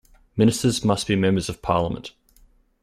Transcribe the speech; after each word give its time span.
Ministers 0.35 0.83
must 0.83 1.05
be 1.05 1.15
members 1.15 1.47
of 1.47 1.61
parliament. 1.61 2.13